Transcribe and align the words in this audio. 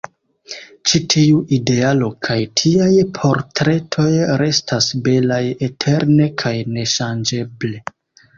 Ĉi 0.91 0.99
tiu 1.13 1.41
idealo 1.57 2.07
kaj 2.27 2.37
tiaj 2.61 2.87
portretoj 3.17 4.07
restas 4.43 4.89
belaj 5.09 5.39
eterne 5.69 6.29
kaj 6.45 6.57
neŝanĝeble. 6.79 7.87